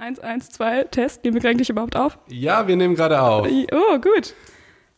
[0.00, 1.24] 1, 1, 2, Test.
[1.24, 2.18] Nehmen wir eigentlich überhaupt auf?
[2.28, 3.46] Ja, wir nehmen gerade auf.
[3.46, 4.34] Oh, gut.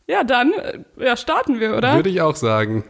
[0.07, 1.95] Ja, dann äh, ja, starten wir, oder?
[1.95, 2.85] Würde ich auch sagen.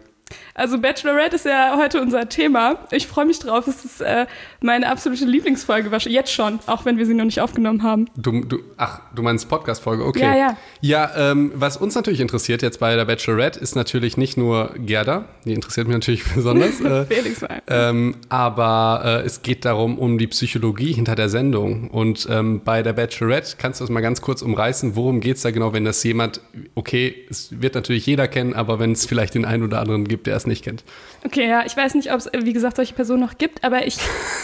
[0.55, 2.77] Also Bachelorette ist ja heute unser Thema.
[2.91, 3.67] Ich freue mich drauf.
[3.67, 4.25] Es ist äh,
[4.61, 8.07] meine absolute Lieblingsfolge, jetzt schon, auch wenn wir sie noch nicht aufgenommen haben.
[8.15, 10.21] Du, du, ach, du meinst Podcast-Folge, okay.
[10.21, 10.57] Ja, ja.
[10.81, 15.25] Ja, ähm, was uns natürlich interessiert jetzt bei der Bachelorette ist natürlich nicht nur Gerda,
[15.45, 16.81] die interessiert mich natürlich besonders.
[16.81, 17.61] Äh, Felix mal.
[17.67, 21.89] Ähm, aber äh, es geht darum, um die Psychologie hinter der Sendung.
[21.89, 24.95] Und ähm, bei der Bachelorette kannst du das mal ganz kurz umreißen.
[24.95, 26.41] Worum geht es da genau, wenn das jemand,
[26.75, 30.22] okay, es wird natürlich jeder kennen, aber wenn es vielleicht den einen oder anderen gibt,
[30.23, 30.83] der es nicht kennt.
[31.25, 33.97] Okay, ja, ich weiß nicht, ob es, wie gesagt, solche Personen noch gibt, aber ich,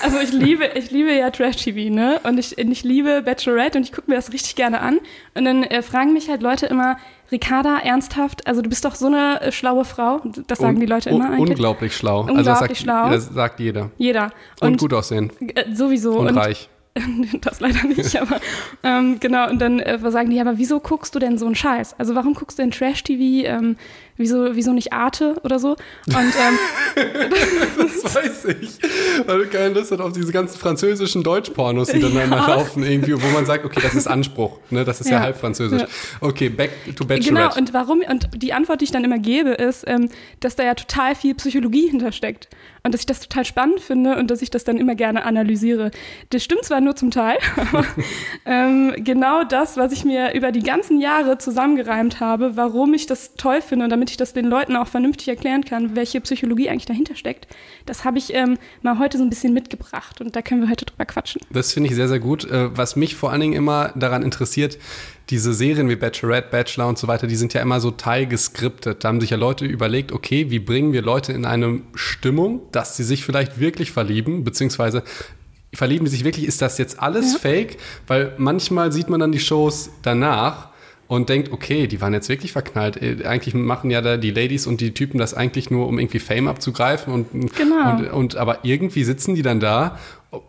[0.03, 2.19] also ich liebe, ich liebe ja Trash-TV, ne?
[2.23, 4.99] Und ich, ich liebe Bachelorette und ich gucke mir das richtig gerne an.
[5.33, 6.97] Und dann äh, fragen mich halt Leute immer,
[7.31, 10.21] Ricarda, ernsthaft, also du bist doch so eine äh, schlaue Frau.
[10.47, 11.49] Das sagen Un die Leute immer eigentlich.
[11.51, 12.21] Unglaublich schlau.
[12.21, 13.09] Unglaublich also das sagt, schlau.
[13.09, 13.91] Das sagt jeder.
[13.97, 14.31] Jeder.
[14.61, 15.31] Und, gut aussehen.
[15.55, 16.19] Äh, sowieso.
[16.19, 16.69] Und, reich.
[17.41, 18.39] das leider nicht, aber
[18.83, 19.49] ähm, genau.
[19.49, 21.95] Und dann äh, sagen die, aber wieso guckst du denn so einen Scheiß?
[21.99, 23.47] Also warum guckst du denn Trash-TV?
[23.47, 23.77] Ähm,
[24.19, 25.71] wieso, wieso nicht Arte oder so?
[26.07, 26.59] Und ähm,
[27.77, 28.77] das weiß ich.
[29.25, 32.23] Weil du keine Lust hast auf diese ganzen französischen Deutschpornos, die dann ja.
[32.23, 34.59] immer laufen, irgendwie, wo man sagt, okay, das ist Anspruch.
[34.69, 34.85] Ne?
[34.85, 35.81] Das ist ja, ja halb französisch.
[35.81, 35.87] Ja.
[36.21, 37.29] Okay, back to Bachelorette.
[37.29, 40.09] Genau, und warum, und die Antwort, die ich dann immer gebe, ist, ähm,
[40.41, 42.49] dass da ja total viel Psychologie hintersteckt.
[42.83, 45.91] Und dass ich das total spannend finde und dass ich das dann immer gerne analysiere.
[46.29, 47.85] Das stimmt zwar nur zum Teil, aber
[48.45, 53.35] ähm, genau das, was ich mir über die ganzen Jahre zusammengereimt habe, warum ich das
[53.35, 56.85] toll finde und damit ich das den Leuten auch vernünftig erklären kann, welche Psychologie eigentlich
[56.85, 57.47] dahinter steckt,
[57.85, 60.85] das habe ich ähm, mal heute so ein bisschen mitgebracht und da können wir heute
[60.85, 61.41] drüber quatschen.
[61.51, 62.49] Das finde ich sehr, sehr gut.
[62.49, 64.77] Äh, was mich vor allen Dingen immer daran interessiert,
[65.29, 69.03] diese Serien wie Bachelorette, Bachelor und so weiter, die sind ja immer so teilgeskriptet.
[69.03, 72.97] Da haben sich ja Leute überlegt, okay, wie bringen wir Leute in eine Stimmung, dass
[72.97, 75.03] sie sich vielleicht wirklich verlieben, beziehungsweise
[75.73, 77.39] verlieben die sich wirklich, ist das jetzt alles ja.
[77.39, 77.77] fake?
[78.07, 80.69] Weil manchmal sieht man dann die Shows danach
[81.09, 83.01] und denkt, okay, die waren jetzt wirklich verknallt.
[83.01, 86.19] Äh, eigentlich machen ja da die Ladies und die Typen das eigentlich nur, um irgendwie
[86.19, 87.97] Fame abzugreifen und, genau.
[87.97, 89.97] und, und aber irgendwie sitzen die dann da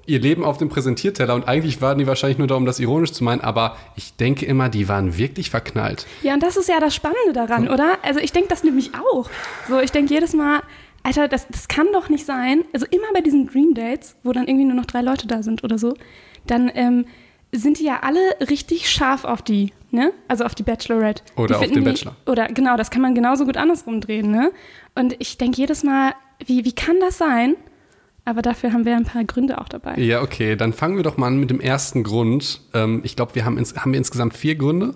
[0.04, 3.12] ihr Leben auf dem Präsentierteller und eigentlich waren die wahrscheinlich nur da, um das ironisch
[3.12, 6.06] zu meinen, aber ich denke immer, die waren wirklich verknallt.
[6.22, 7.72] Ja, und das ist ja das Spannende daran, so.
[7.72, 7.96] oder?
[8.02, 9.30] Also ich denke das nämlich auch.
[9.66, 10.60] So, ich denke jedes Mal,
[11.02, 12.64] Alter, das, das kann doch nicht sein.
[12.74, 15.64] Also immer bei diesen Dream Dates, wo dann irgendwie nur noch drei Leute da sind
[15.64, 15.94] oder so,
[16.46, 17.06] dann ähm,
[17.52, 20.12] sind die ja alle richtig scharf auf die, ne?
[20.28, 21.22] Also auf die Bachelorette.
[21.36, 22.16] Oder die auf den Bachelor.
[22.26, 24.52] oder genau, das kann man genauso gut andersrum drehen, ne?
[24.94, 26.12] Und ich denke jedes Mal,
[26.44, 27.56] wie, wie kann das sein?
[28.24, 29.96] Aber dafür haben wir ein paar Gründe auch dabei.
[29.98, 30.54] Ja, okay.
[30.54, 32.60] Dann fangen wir doch mal an mit dem ersten Grund.
[32.74, 34.94] Ähm, ich glaube, wir haben, ins, haben wir insgesamt vier Gründe.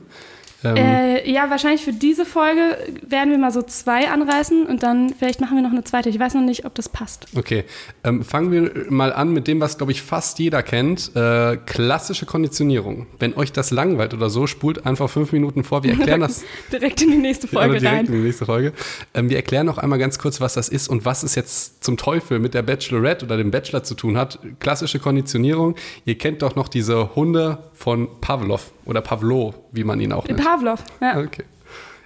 [0.65, 5.15] Ähm, äh, ja, wahrscheinlich für diese Folge werden wir mal so zwei anreißen und dann
[5.19, 6.09] vielleicht machen wir noch eine zweite.
[6.09, 7.27] Ich weiß noch nicht, ob das passt.
[7.35, 7.65] Okay,
[8.03, 11.15] ähm, fangen wir mal an mit dem, was, glaube ich, fast jeder kennt.
[11.15, 13.07] Äh, klassische Konditionierung.
[13.19, 15.83] Wenn euch das langweilt oder so, spult einfach fünf Minuten vor.
[15.83, 16.45] Wir erklären das.
[16.73, 18.07] direkt in die nächste Folge direkt rein.
[18.07, 18.73] in die nächste Folge.
[19.13, 21.97] Ähm, wir erklären noch einmal ganz kurz, was das ist und was es jetzt zum
[21.97, 24.39] Teufel mit der Bachelorette oder dem Bachelor zu tun hat.
[24.61, 25.75] Klassische Konditionierung.
[26.05, 30.43] Ihr kennt doch noch diese Hunde von Pavlov oder Pavlo, wie man ihn auch nennt.
[30.43, 31.19] Pavlov, ja.
[31.19, 31.45] Okay.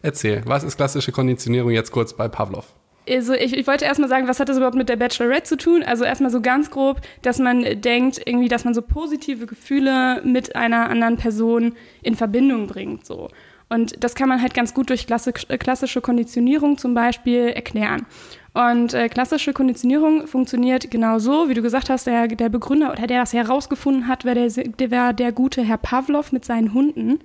[0.03, 2.73] Erzähl, was ist klassische Konditionierung jetzt kurz bei Pavlov?
[3.09, 5.83] Also ich, ich wollte erstmal sagen, was hat das überhaupt mit der Bachelorette zu tun?
[5.83, 10.55] Also erstmal so ganz grob, dass man denkt, irgendwie, dass man so positive Gefühle mit
[10.57, 13.07] einer anderen Person in Verbindung bringt.
[13.07, 13.29] So.
[13.69, 18.07] Und das kann man halt ganz gut durch klassische Konditionierung zum Beispiel erklären.
[18.55, 23.07] Und äh, klassische Konditionierung funktioniert genau so, wie du gesagt hast, der, der Begründer oder
[23.07, 27.21] der das herausgefunden hat, war der, der, war der gute Herr Pavlov mit seinen Hunden.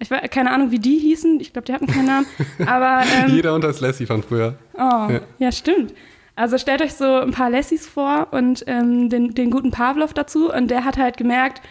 [0.00, 1.38] Ich weiß keine Ahnung, wie die hießen.
[1.38, 2.26] Ich glaube, die hatten keinen Namen.
[2.66, 4.56] Aber, ähm, Jeder unter das Lassie von früher.
[4.74, 5.20] Oh, ja.
[5.38, 5.52] ja.
[5.52, 5.94] stimmt.
[6.34, 10.52] Also stellt euch so ein paar Lassies vor und ähm, den, den guten Pavlov dazu.
[10.52, 11.62] Und der hat halt gemerkt,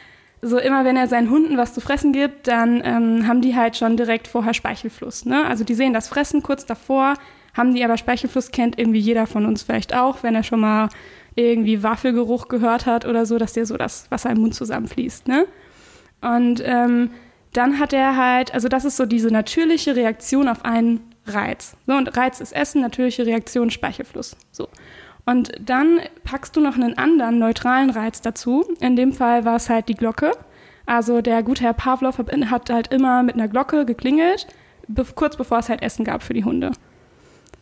[0.44, 3.78] so immer wenn er seinen Hunden was zu fressen gibt, dann ähm, haben die halt
[3.78, 5.26] schon direkt vorher Speichelfluss.
[5.26, 5.46] Ne?
[5.46, 7.16] Also die sehen das Fressen kurz davor,
[7.54, 10.90] haben die aber Speichelfluss, kennt irgendwie jeder von uns vielleicht auch, wenn er schon mal
[11.36, 15.28] irgendwie Waffelgeruch gehört hat oder so, dass dir so das Wasser im Mund zusammenfließt.
[15.28, 15.48] Ne?
[16.22, 17.12] Und ähm,
[17.54, 21.78] dann hat er halt, also das ist so diese natürliche Reaktion auf einen Reiz.
[21.88, 24.36] So, und Reiz ist Essen, natürliche Reaktion Speichelfluss.
[24.52, 24.68] So.
[25.26, 28.66] Und dann packst du noch einen anderen neutralen Reiz dazu.
[28.80, 30.32] In dem Fall war es halt die Glocke.
[30.86, 34.48] Also der gute Herr Pavlov hat halt immer mit einer Glocke geklingelt,
[35.16, 36.72] kurz bevor es halt Essen gab für die Hunde.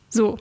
[0.10, 0.38] So.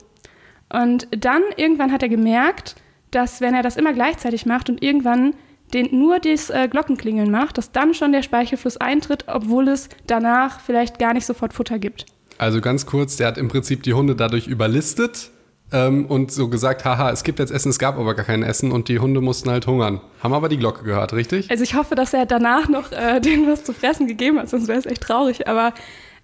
[0.73, 2.75] Und dann irgendwann hat er gemerkt,
[3.11, 5.35] dass wenn er das immer gleichzeitig macht und irgendwann
[5.73, 10.59] den, nur das äh, Glockenklingeln macht, dass dann schon der Speichelfluss eintritt, obwohl es danach
[10.59, 12.05] vielleicht gar nicht sofort Futter gibt.
[12.37, 15.31] Also ganz kurz, der hat im Prinzip die Hunde dadurch überlistet,
[15.71, 18.71] ähm, und so gesagt, haha, es gibt jetzt Essen, es gab aber gar kein Essen
[18.71, 20.01] und die Hunde mussten halt hungern.
[20.21, 21.49] Haben aber die Glocke gehört, richtig?
[21.49, 24.67] Also ich hoffe, dass er danach noch äh, denen was zu fressen gegeben hat, sonst
[24.67, 25.47] wäre es echt traurig.
[25.47, 25.73] Aber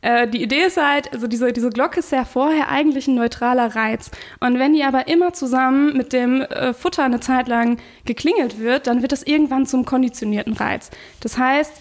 [0.01, 3.75] äh, die Idee ist halt, also diese, diese Glocke ist ja vorher eigentlich ein neutraler
[3.75, 4.11] Reiz.
[4.39, 8.87] Und wenn die aber immer zusammen mit dem äh, Futter eine Zeit lang geklingelt wird,
[8.87, 10.91] dann wird das irgendwann zum konditionierten Reiz.
[11.21, 11.73] Das heißt,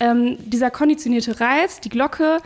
[0.00, 2.38] ähm, dieser konditionierte Reiz, die Glocke,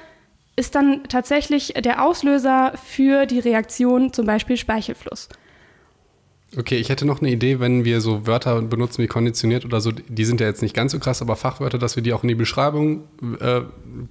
[0.57, 5.29] ist dann tatsächlich der Auslöser für die Reaktion, zum Beispiel Speichelfluss.
[6.57, 9.91] Okay, ich hätte noch eine Idee, wenn wir so Wörter benutzen wie konditioniert oder so,
[9.91, 12.29] die sind ja jetzt nicht ganz so krass, aber Fachwörter, dass wir die auch in
[12.29, 13.05] die Beschreibung
[13.41, 13.63] äh,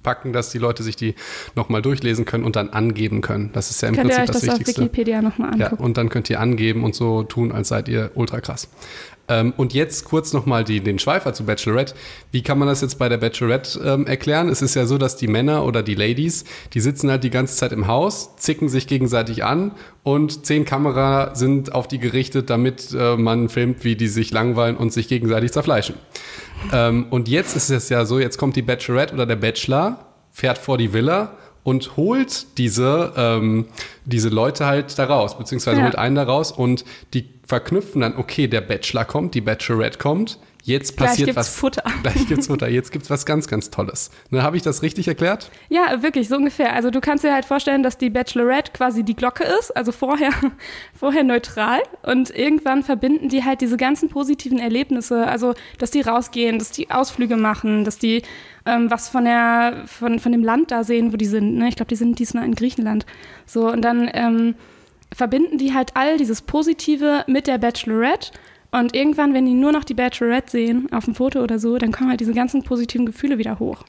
[0.02, 1.14] packen, dass die Leute sich die
[1.54, 3.50] nochmal durchlesen können und dann angeben können.
[3.52, 4.82] Das ist ja im Könnt Prinzip ihr euch das, das auf Wichtigste.
[4.82, 5.76] Wikipedia nochmal angucken?
[5.78, 8.68] Ja, und dann könnt ihr angeben und so tun, als seid ihr ultra krass.
[9.28, 11.94] Ähm, und jetzt kurz nochmal den Schweifer zu Bachelorette.
[12.30, 14.48] Wie kann man das jetzt bei der Bachelorette ähm, erklären?
[14.48, 16.44] Es ist ja so, dass die Männer oder die Ladies,
[16.74, 19.72] die sitzen halt die ganze Zeit im Haus, zicken sich gegenseitig an
[20.02, 24.76] und zehn Kamera sind auf die gerichtet, damit äh, man filmt, wie die sich langweilen
[24.76, 25.94] und sich gegenseitig zerfleischen.
[26.72, 30.58] Ähm, und jetzt ist es ja so, jetzt kommt die Bachelorette oder der Bachelor, fährt
[30.58, 33.66] vor die Villa und holt diese, ähm,
[34.04, 35.84] diese Leute halt da raus, beziehungsweise Ja.
[35.84, 36.84] holt einen da raus und
[37.14, 41.48] die verknüpfen dann, okay, der Bachelor kommt, die Bachelorette kommt, jetzt Gleich passiert gibt's was.
[41.54, 41.84] Futter.
[42.02, 44.10] Gleich gibt's Futter, jetzt gibt's was ganz, ganz Tolles.
[44.30, 45.50] Ne, Habe ich das richtig erklärt?
[45.68, 46.72] Ja, wirklich, so ungefähr.
[46.72, 50.30] Also du kannst dir halt vorstellen, dass die Bachelorette quasi die Glocke ist, also vorher,
[50.98, 56.58] vorher neutral und irgendwann verbinden die halt diese ganzen positiven Erlebnisse, also dass die rausgehen,
[56.58, 58.22] dass die Ausflüge machen, dass die
[58.66, 61.56] ähm, was von der von, von dem Land da sehen, wo die sind.
[61.56, 61.68] Ne?
[61.68, 63.04] Ich glaube, die sind diesmal in Griechenland.
[63.46, 64.54] So und dann ähm,
[65.14, 68.32] verbinden die halt all dieses Positive mit der Bachelorette.
[68.74, 71.92] Und irgendwann, wenn die nur noch die Bachelorette sehen, auf dem Foto oder so, dann
[71.92, 73.84] kommen halt diese ganzen positiven Gefühle wieder hoch.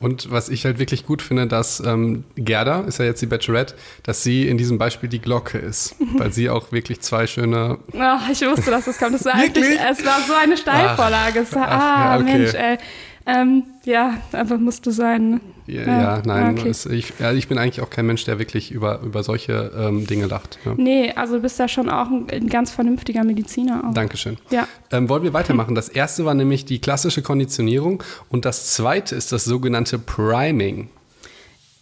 [0.00, 3.74] Und was ich halt wirklich gut finde, dass ähm, Gerda, ist ja jetzt die Bachelorette,
[4.02, 8.28] dass sie in diesem Beispiel die Glocke ist, weil sie auch wirklich zwei schöne Ach,
[8.30, 9.14] ich wusste, dass das kommt.
[9.14, 11.40] Das war eigentlich, es war so eine Steilvorlage.
[11.40, 12.38] Es war, Ach, ah, ja, okay.
[12.38, 12.78] Mensch, ey.
[13.26, 15.30] Ähm, ja, einfach musste sein.
[15.30, 15.40] ne?
[15.66, 16.68] Ja, Ja, ja nein, okay.
[16.68, 20.06] es, ich, ja, ich bin eigentlich auch kein Mensch, der wirklich über, über solche ähm,
[20.06, 20.58] Dinge lacht.
[20.64, 20.74] Ja.
[20.76, 23.82] Nee, also du bist da schon auch ein, ein ganz vernünftiger Mediziner.
[23.88, 23.94] Auch.
[23.94, 24.36] Dankeschön.
[24.50, 24.68] Ja.
[24.92, 25.74] Ähm, wollen wir weitermachen?
[25.74, 30.88] Das erste war nämlich die klassische Konditionierung und das zweite ist das sogenannte Priming.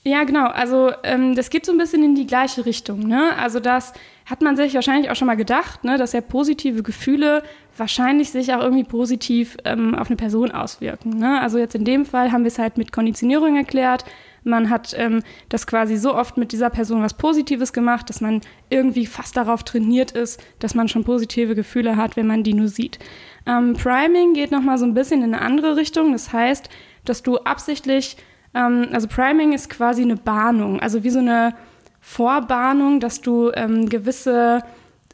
[0.05, 0.47] Ja, genau.
[0.47, 3.07] Also ähm, das geht so ein bisschen in die gleiche Richtung.
[3.07, 3.37] Ne?
[3.37, 3.93] Also das
[4.27, 5.99] hat man sich wahrscheinlich auch schon mal gedacht, ne?
[5.99, 7.43] dass ja positive Gefühle
[7.77, 11.19] wahrscheinlich sich auch irgendwie positiv ähm, auf eine Person auswirken.
[11.19, 11.41] Ne?
[11.41, 14.05] Also jetzt in dem Fall haben wir es halt mit Konditionierung erklärt.
[14.45, 18.41] Man hat ähm, das quasi so oft mit dieser Person was Positives gemacht, dass man
[18.71, 22.69] irgendwie fast darauf trainiert ist, dass man schon positive Gefühle hat, wenn man die nur
[22.69, 22.99] sieht.
[23.47, 26.13] Ähm, Priming geht nochmal so ein bisschen in eine andere Richtung.
[26.13, 26.69] Das heißt,
[27.05, 28.17] dass du absichtlich
[28.55, 31.55] ähm, also Priming ist quasi eine Bahnung, also wie so eine
[32.03, 34.63] Vorbahnung, dass du ähm, gewisse,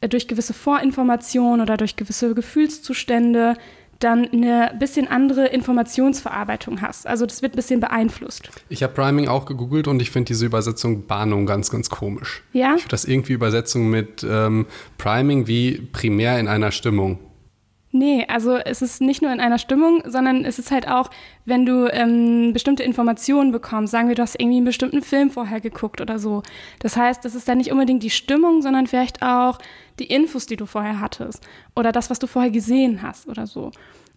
[0.00, 3.54] äh, durch gewisse Vorinformationen oder durch gewisse Gefühlszustände
[3.98, 7.06] dann eine bisschen andere Informationsverarbeitung hast.
[7.06, 8.48] Also das wird ein bisschen beeinflusst.
[8.68, 12.42] Ich habe Priming auch gegoogelt und ich finde diese Übersetzung Bahnung ganz, ganz komisch.
[12.52, 12.74] Ja?
[12.76, 14.66] Ich finde das irgendwie Übersetzung mit ähm,
[14.98, 17.18] Priming wie primär in einer Stimmung.
[17.90, 21.08] Nee, also es ist nicht nur in einer Stimmung, sondern es ist halt auch,
[21.46, 23.92] wenn du ähm, bestimmte Informationen bekommst.
[23.92, 26.42] Sagen wir, du hast irgendwie einen bestimmten Film vorher geguckt oder so.
[26.80, 29.58] Das heißt, das ist dann nicht unbedingt die Stimmung, sondern vielleicht auch
[29.98, 31.42] die Infos, die du vorher hattest.
[31.74, 33.70] Oder das, was du vorher gesehen hast oder so.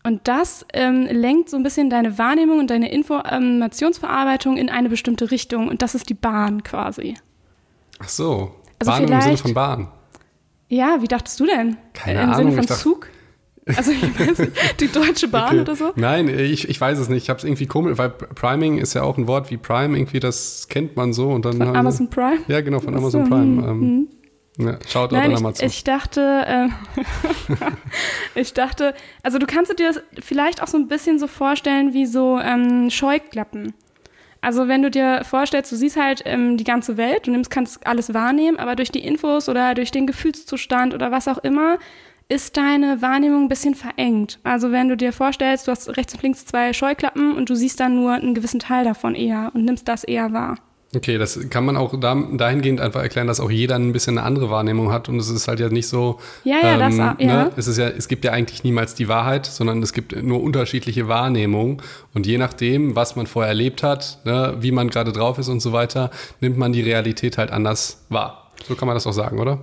[0.03, 5.31] Und das ähm, lenkt so ein bisschen deine Wahrnehmung und deine Informationsverarbeitung in eine bestimmte
[5.31, 5.67] Richtung.
[5.69, 7.15] Und das ist die Bahn quasi.
[7.99, 8.55] Ach so.
[8.79, 9.87] Also Bahnung im Sinne von Bahn.
[10.67, 11.77] Ja, wie dachtest du denn?
[11.93, 13.07] Keine Im Ahnung, Sinne ich von dachte- Zug?
[13.77, 15.59] Also ich weiß nicht, die Deutsche Bahn Okay.
[15.61, 15.91] oder so?
[15.95, 17.23] Nein, ich, ich weiß es nicht.
[17.23, 20.19] Ich habe es irgendwie komisch, weil Priming ist ja auch ein Wort wie Prime, irgendwie,
[20.19, 21.29] das kennt man so.
[21.29, 22.39] Und dann Von haben- Amazon Prime?
[22.47, 23.67] Ja, genau, von Ach so, Amazon Prime.
[23.67, 24.07] hm, Ähm,
[24.67, 25.65] ja, schaut Nein, an ich, Amazon.
[25.67, 26.73] ich dachte, ähm,
[28.35, 32.05] ich dachte, also du kannst dir das vielleicht auch so ein bisschen so vorstellen wie
[32.05, 33.73] so ähm, Scheuklappen.
[34.43, 37.85] Also wenn du dir vorstellst, du siehst halt ähm, die ganze Welt, du nimmst, kannst
[37.85, 41.77] alles wahrnehmen, aber durch die Infos oder durch den Gefühlszustand oder was auch immer,
[42.31, 44.39] ist deine Wahrnehmung ein bisschen verengt.
[44.43, 47.79] Also wenn du dir vorstellst, du hast rechts und links zwei Scheuklappen und du siehst
[47.81, 50.55] dann nur einen gewissen Teil davon eher und nimmst das eher wahr.
[50.95, 54.27] Okay, das kann man auch da, dahingehend einfach erklären, dass auch jeder ein bisschen eine
[54.27, 56.19] andere Wahrnehmung hat und es ist halt ja nicht so.
[56.43, 57.45] Ja, ja, das auch, ja.
[57.45, 57.51] Ne?
[57.55, 61.07] Es, ist ja, es gibt ja eigentlich niemals die Wahrheit, sondern es gibt nur unterschiedliche
[61.07, 61.81] Wahrnehmungen
[62.13, 65.61] und je nachdem, was man vorher erlebt hat, ne, wie man gerade drauf ist und
[65.61, 66.11] so weiter,
[66.41, 68.40] nimmt man die Realität halt anders wahr.
[68.67, 69.59] So kann man das auch sagen, oder?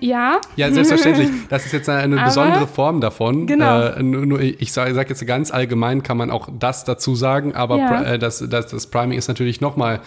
[0.00, 1.28] Ja, Ja, selbstverständlich.
[1.48, 3.46] Das ist jetzt eine Aber- besondere Form davon.
[3.46, 3.80] Genau.
[3.88, 7.76] Äh, nur, ich sage sag jetzt ganz allgemein, kann man auch das dazu sagen, aber
[7.76, 8.02] Ja.
[8.02, 10.00] Äh, das, das, das Priming ist natürlich nochmal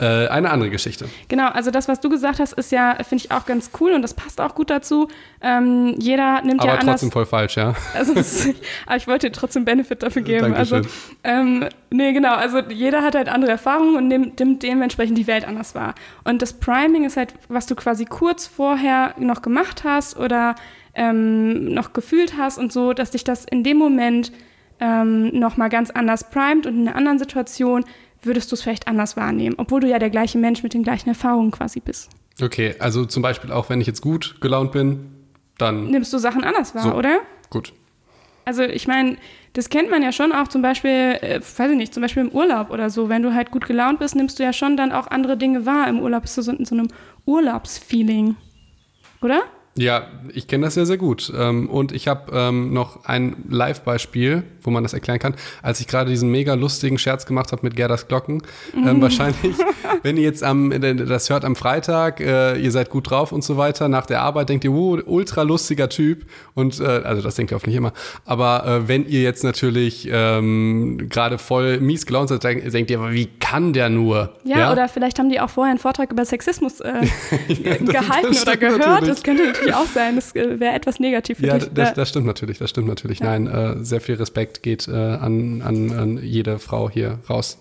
[0.00, 1.08] Äh, eine andere Geschichte.
[1.26, 4.02] Genau, also das, was du gesagt hast, ist ja, finde ich auch ganz cool und
[4.02, 5.08] das passt auch gut dazu.
[5.40, 7.00] Ähm, jeder nimmt Aber ja anders.
[7.00, 7.74] trotzdem voll falsch, ja.
[7.94, 8.12] Also,
[8.86, 10.54] aber ich wollte dir trotzdem Benefit dafür geben.
[10.54, 11.00] Also, Dankeschön.
[11.24, 12.34] ähm, nee, genau.
[12.34, 15.94] Also, jeder hat halt andere Erfahrungen und nimmt, nimmt dementsprechend die Welt anders wahr.
[16.22, 20.54] Und das Priming ist halt, was du quasi kurz vorher noch gemacht hast oder
[20.94, 24.32] ähm, noch gefühlt hast und so, dass dich das in dem Moment
[24.80, 27.84] ähm, nochmal ganz anders primet und in einer anderen Situation
[28.22, 31.08] würdest du es vielleicht anders wahrnehmen, obwohl du ja der gleiche Mensch mit den gleichen
[31.08, 32.10] Erfahrungen quasi bist.
[32.40, 35.10] Okay, also zum Beispiel auch, wenn ich jetzt gut gelaunt bin,
[35.58, 36.94] dann Nimmst du Sachen anders wahr, So.
[36.94, 37.18] oder?
[37.50, 37.72] gut.
[38.44, 39.18] Also ich meine,
[39.52, 42.30] das kennt man ja schon auch zum Beispiel, äh, weiß ich nicht, zum Beispiel im
[42.30, 43.10] Urlaub oder so.
[43.10, 45.86] Wenn du halt gut gelaunt bist, nimmst du ja schon dann auch andere Dinge wahr.
[45.86, 46.88] Im Urlaub bist du so in so einem
[47.26, 48.36] Urlaubsfeeling.
[49.20, 49.42] Oder?
[49.78, 51.32] Ja, ich kenne das sehr, sehr gut.
[51.36, 55.34] Ähm, Und ich habe ähm, noch ein Live-Beispiel, wo man das erklären kann.
[55.62, 58.42] Als ich gerade diesen mega lustigen Scherz gemacht habe mit Gerdas Glocken,
[58.74, 59.54] ähm, wahrscheinlich,
[60.02, 63.56] wenn ihr jetzt am, das hört am Freitag, äh, ihr seid gut drauf und so
[63.56, 66.24] weiter, nach der Arbeit denkt ihr, wow, ultra lustiger Typ.
[66.54, 67.92] Und äh, also das denkt ihr hoffentlich immer.
[68.24, 73.26] Aber äh, wenn ihr jetzt natürlich ähm, gerade voll mies gelaunt seid, denkt ihr, wie
[73.26, 74.34] kann der nur?
[74.44, 77.06] Ja, oder vielleicht haben die auch vorher einen Vortrag über Sexismus äh,
[77.48, 78.78] gehalten das oder gehört.
[78.80, 79.08] natürlich.
[79.08, 80.16] Das könnte natürlich auch sein.
[80.16, 81.68] Das äh, wäre etwas negativ für Ja, dich.
[81.74, 81.94] das, Ja.
[81.94, 83.20] das stimmt natürlich, das stimmt natürlich.
[83.20, 87.58] Nein, äh, sehr viel Respekt geht äh, an, an, an jede Frau hier raus.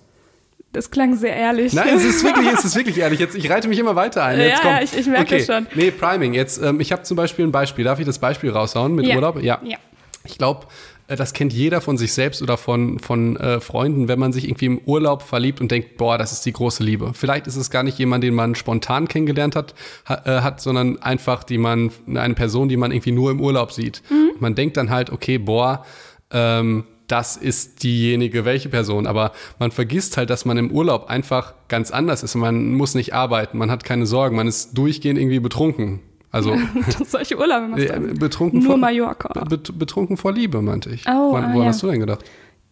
[0.73, 1.73] das klang sehr ehrlich.
[1.73, 3.19] Nein, es ist wirklich, es ist wirklich ehrlich.
[3.19, 4.39] Jetzt, ich reite mich immer weiter ein.
[4.39, 5.45] Jetzt Ja, ja, ich- ich merke okay.
[5.45, 5.65] schon.
[5.75, 6.33] Nee, Priming.
[6.33, 7.83] Jetzt, ähm, ich habe zum Beispiel ein Beispiel.
[7.85, 9.15] Darf ich das Beispiel raushauen mit Ja.
[9.15, 9.41] Urlaub?
[9.41, 9.59] Ja.
[9.63, 9.77] Ja.
[10.25, 10.67] Ich glaube,
[11.15, 14.65] das kennt jeder von sich selbst oder von, von äh, Freunden, wenn man sich irgendwie
[14.65, 17.11] im Urlaub verliebt und denkt, boah, das ist die große Liebe.
[17.13, 19.73] Vielleicht ist es gar nicht jemand, den man spontan kennengelernt hat,
[20.05, 23.71] ha, äh, hat sondern einfach die man, eine Person, die man irgendwie nur im Urlaub
[23.71, 24.01] sieht.
[24.09, 25.85] Und man denkt dann halt, okay, boah,
[26.31, 29.07] ähm, das ist diejenige, welche Person.
[29.07, 32.35] Aber man vergisst halt, dass man im Urlaub einfach ganz anders ist.
[32.35, 36.01] Man muss nicht arbeiten, man hat keine Sorgen, man ist durchgehend irgendwie betrunken.
[36.37, 36.55] Also
[37.07, 38.13] Solche Urlaube machst du.
[38.19, 39.43] betrunken Nur vor, Mallorca.
[39.45, 41.03] be betrunken vor Liebe, meinte ich.
[41.07, 41.65] Oh, woran ah, woran ja.
[41.65, 42.23] hast du denn gedacht?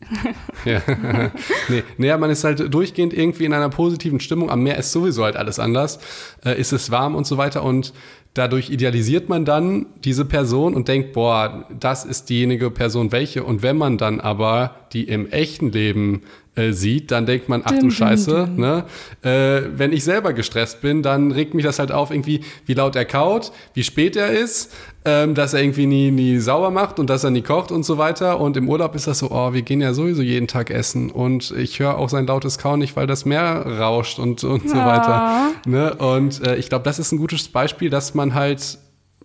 [0.65, 0.81] ja.
[1.69, 4.51] nee, naja, man ist halt durchgehend irgendwie in einer positiven Stimmung.
[4.51, 6.00] Am Meer ist sowieso halt alles anders.
[6.43, 7.63] Äh, ist es warm und so weiter.
[7.63, 7.93] Und
[8.36, 13.43] dadurch idealisiert man dann diese Person und denkt, boah, das ist diejenige Person welche.
[13.43, 16.22] Und wenn man dann aber die im echten Leben
[16.55, 18.85] äh, sieht, dann denkt man, ach du Scheiße, ne?
[19.24, 22.95] Äh, wenn ich selber gestresst bin, dann regt mich das halt auf, irgendwie, wie laut
[22.95, 27.09] er kaut, wie spät er ist, ähm, dass er irgendwie nie, nie sauber macht und
[27.09, 28.39] dass er nie kocht und so weiter.
[28.39, 31.51] Und im Urlaub ist das so, oh, wir gehen ja sowieso jeden Tag essen und
[31.51, 34.85] ich höre auch sein lautes Kauen nicht, weil das Meer rauscht und, und so Ah.
[34.85, 35.51] weiter.
[35.69, 35.93] Ne?
[35.95, 38.77] Und äh, ich glaube, das ist ein gutes Beispiel, dass man halt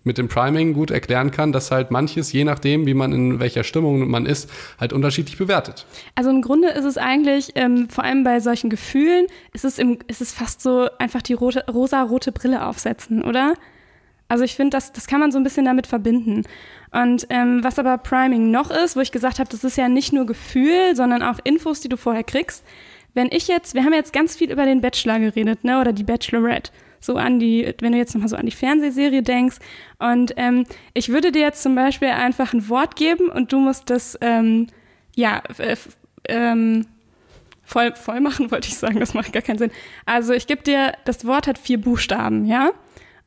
[0.04, 3.64] mit dem Priming gut erklären kann, dass halt manches, je nachdem, wie man in welcher
[3.64, 5.86] Stimmung man ist, halt unterschiedlich bewertet.
[6.14, 9.98] Also im Grunde ist es eigentlich, ähm, vor allem bei solchen Gefühlen, ist es, im,
[10.06, 13.54] ist es fast so einfach die rote, rosa-rote Brille aufsetzen, oder?
[14.28, 16.44] Also ich finde, das, das kann man so ein bisschen damit verbinden.
[16.92, 20.12] Und ähm, was aber Priming noch ist, wo ich gesagt habe, das ist ja nicht
[20.12, 22.64] nur Gefühl, sondern auch Infos, die du vorher kriegst.
[23.12, 26.04] Wenn ich jetzt, wir haben jetzt ganz viel über den Bachelor geredet, ne, oder die
[26.04, 29.56] Bachelorette, so an die, wenn du jetzt nochmal so an die Fernsehserie denkst.
[29.98, 33.90] Und ähm, ich würde dir jetzt zum Beispiel einfach ein Wort geben und du musst
[33.90, 34.68] das, ähm,
[35.16, 35.42] ja,
[36.28, 36.86] ähm,
[37.64, 39.70] voll, voll machen, wollte ich sagen, das macht gar keinen Sinn.
[40.06, 42.70] Also ich gebe dir, das Wort hat vier Buchstaben, ja?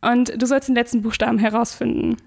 [0.02, 2.18] Und du sollst den letzten Buchstaben herausfinden.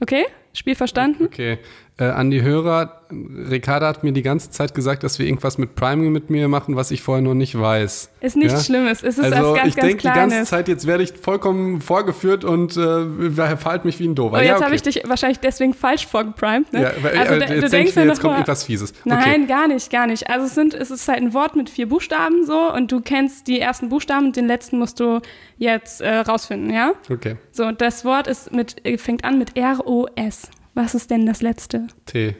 [0.00, 0.24] Okay?
[0.54, 1.24] Spiel verstanden?
[1.24, 1.58] Okay.
[2.02, 3.02] Äh, an die Hörer,
[3.48, 6.74] Ricarda hat mir die ganze Zeit gesagt, dass wir irgendwas mit Priming mit mir machen,
[6.74, 8.10] was ich vorher noch nicht weiß.
[8.20, 8.60] Ist nichts Ja?
[8.60, 9.04] Schlimmes.
[9.04, 10.42] Es ist also was ganz, ich denke die ganze.
[10.44, 14.38] Zeit, jetzt werde ich vollkommen vorgeführt und äh, verhalte mich wie ein Dover.
[14.38, 14.64] Oh, jetzt ja, okay.
[14.64, 16.72] habe ich dich wahrscheinlich deswegen falsch vorgeprimed.
[16.72, 16.82] Ne?
[16.82, 18.94] ja, weil, also, äh, da- du jetzt denke denkst ich mir, jetzt kommt irgendwas Fieses.
[19.04, 20.28] Nein, gar nicht, gar nicht.
[20.28, 23.46] Also es, sind, es ist halt ein Wort mit vier Buchstaben so und du kennst
[23.46, 25.20] die ersten Buchstaben und den letzten musst du
[25.56, 26.94] jetzt äh, rausfinden, ja?
[27.04, 27.12] Okay.
[27.12, 27.36] okay.
[27.52, 30.50] So, das Wort ist mit, fängt an mit R-O-S.
[30.74, 31.86] Was ist denn das letzte?
[32.06, 32.34] T.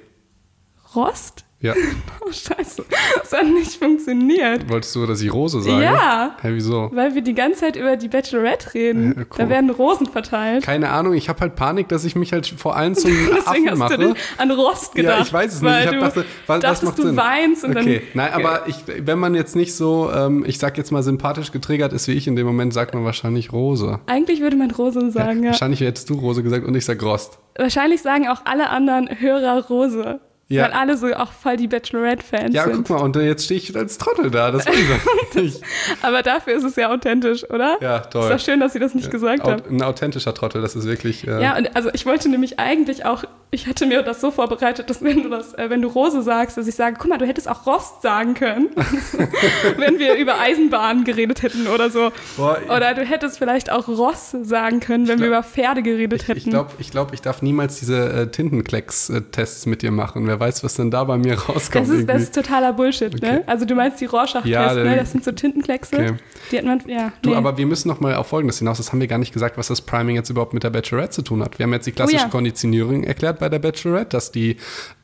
[0.95, 1.45] Rost?
[1.62, 1.75] Ja.
[2.25, 2.85] Oh, scheiße.
[3.21, 4.69] Das hat nicht funktioniert.
[4.71, 5.83] Wolltest du, dass ich Rose sage?
[5.83, 6.37] Ja.
[6.40, 6.88] Hä, wieso?
[6.95, 9.14] Weil wir die ganze Zeit über die Bachelorette reden.
[9.16, 9.26] Ja, cool.
[9.38, 10.62] Da werden Rosen verteilt.
[10.62, 13.11] Keine Ahnung, ich habe halt Panik, dass ich mich halt vor allem zum
[13.45, 13.99] Affen hast mache.
[13.99, 15.19] du an Rost gedacht.
[15.19, 15.81] Ja, ich weiß es nicht.
[15.81, 17.16] Ich hab du dachte, was, was dachtest, macht du Sinn?
[17.16, 18.25] weinst und okay, dann.
[18.25, 21.92] nein, aber ich, wenn man jetzt nicht so, ähm, ich sag jetzt mal sympathisch getriggert
[21.92, 23.99] ist wie ich in dem Moment, sagt man wahrscheinlich Rose.
[24.07, 25.50] Eigentlich würde man Rose sagen, ja.
[25.50, 27.38] Wahrscheinlich hättest du Rose gesagt und ich sag Rost.
[27.57, 30.21] Wahrscheinlich sagen auch alle anderen Hörer Rose.
[30.49, 30.65] Ja.
[30.65, 32.77] Weil alle so auch voll die Bachelorette-Fans Ja, sind.
[32.77, 34.51] guck mal, und äh, jetzt stehe ich als Trottel da.
[34.51, 35.61] Das weiß ich nicht.
[36.03, 37.79] Aber dafür ist es ja authentisch, oder?
[37.81, 38.31] Ja, toll.
[38.31, 39.63] Ist doch schön, dass sie das nicht gesagt Au- haben.
[39.71, 41.27] Ein authentischer Trottel, das ist wirklich.
[41.27, 44.89] Äh, Ja, und also ich wollte nämlich eigentlich auch ich hatte mir das so vorbereitet,
[44.89, 47.27] dass wenn du das, äh, wenn du Rose sagst, dass ich sage, guck mal, du
[47.27, 48.71] hättest auch Rost sagen können,
[49.77, 52.13] wenn wir über Eisenbahnen geredet hätten oder so.
[52.39, 56.29] Boah, oder du hättest vielleicht auch Ross sagen können, wenn glaub, wir über Pferde geredet
[56.29, 56.39] hätten.
[56.39, 60.29] Ich glaube, ich, glaub, ich darf niemals diese äh, Tintenklecks-Tests mit dir machen.
[60.33, 61.87] Wer weiß, was denn da bei mir rauskommt.
[61.87, 63.19] Das ist, das ist totaler Bullshit, ne?
[63.19, 63.33] okay.
[63.41, 63.43] ne?
[63.47, 64.97] Also du meinst die Rorschach-Tests, ja, ne?
[64.97, 65.95] Das sind so Tintenkleckse.
[65.95, 66.15] Okay.
[66.51, 67.13] Die hat man, ja.
[67.23, 67.37] Du, nee.
[67.37, 68.79] aber wir müssen noch mal auf Folgendes hinaus.
[68.79, 71.23] Das haben wir gar nicht gesagt, was das Priming jetzt überhaupt mit der Bachelorette zu
[71.23, 71.59] tun hat.
[71.59, 72.31] Wir haben jetzt die klassische oh, ja.
[72.31, 74.57] Konditionierung erklärt bei der Bachelorette, dass die,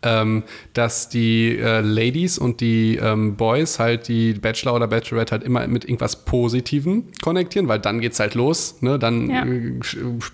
[0.03, 0.43] ähm,
[0.73, 5.67] dass die äh, Ladies und die ähm, Boys halt die Bachelor oder Bachelorette halt immer
[5.67, 8.77] mit irgendwas Positivem konnektieren, weil dann geht's halt los.
[8.81, 8.99] Ne?
[8.99, 9.45] Dann ja.
[9.45, 9.79] äh,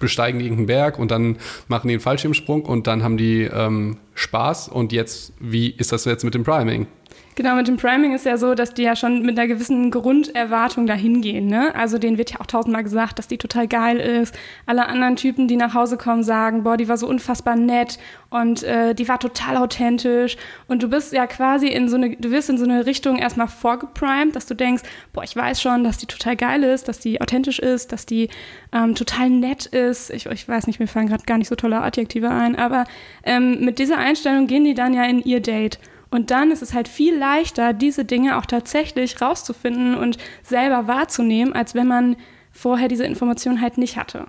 [0.01, 1.37] besteigen die irgendeinen Berg und dann
[1.69, 4.69] machen die einen Fallschirmsprung und dann haben die ähm, Spaß.
[4.69, 6.87] Und jetzt, wie ist das jetzt mit dem Priming?
[7.37, 10.87] Genau, mit dem Priming ist ja so, dass die ja schon mit einer gewissen Grunderwartung
[10.87, 11.47] dahin gehen.
[11.47, 11.75] Ne?
[11.75, 14.37] Also denen wird ja auch tausendmal gesagt, dass die total geil ist.
[14.67, 17.99] Alle anderen Typen, die nach Hause kommen, sagen, boah, die war so unfassbar nett
[18.31, 20.37] und äh, die war total authentisch.
[20.69, 23.49] Und du bist ja quasi in so eine, du wirst in so eine Richtung erstmal
[23.49, 27.21] vorgeprimed, dass du denkst, boah, ich weiß schon, dass die total geil ist, dass die
[27.21, 28.29] authentisch ist, dass die
[28.73, 30.11] ähm, total nett ist.
[30.11, 32.85] Ich, ich weiß nicht, mir fallen gerade gar nicht so tolle Adjektive ein, aber
[33.25, 35.81] ähm, mit dieser Einstellung gehen die dann ja in ihr Date.
[36.15, 41.53] Und dann ist es halt viel leichter, diese Dinge auch tatsächlich rauszufinden und selber wahrzunehmen,
[41.53, 42.15] als wenn man
[42.53, 44.27] vorher diese Information halt nicht hatte.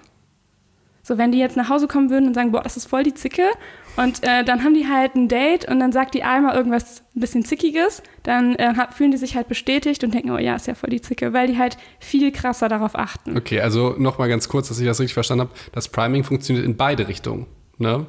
[1.03, 3.13] So, wenn die jetzt nach Hause kommen würden und sagen, boah, das ist voll die
[3.13, 3.43] Zicke,
[3.97, 7.19] und äh, dann haben die halt ein Date und dann sagt die einmal irgendwas ein
[7.19, 10.73] bisschen Zickiges, dann äh, fühlen die sich halt bestätigt und denken, oh ja, ist ja
[10.75, 13.37] voll die Zicke, weil die halt viel krasser darauf achten.
[13.37, 15.51] Okay, also nochmal ganz kurz, dass ich das richtig verstanden habe.
[15.71, 17.45] Das Priming funktioniert in beide Richtungen,
[17.77, 18.05] ne?